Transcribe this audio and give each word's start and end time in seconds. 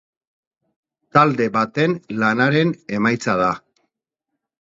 Talde 1.17 1.45
baten 1.57 1.93
lanaren 2.23 2.73
emaitza 3.01 3.37
da. 3.43 3.51